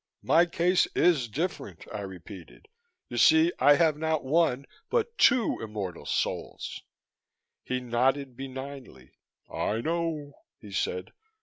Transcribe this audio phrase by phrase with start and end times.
[0.23, 2.67] "My case is different," I repeated.
[3.07, 6.81] "You see, I have not one but two immortal souls."
[7.63, 9.11] He nodded benignly.
[9.47, 11.11] "I know," he said.